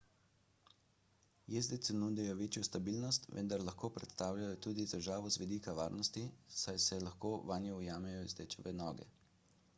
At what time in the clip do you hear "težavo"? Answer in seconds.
4.95-5.35